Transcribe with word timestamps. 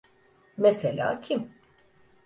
Mesela 0.57 1.21
kim? 1.21 1.53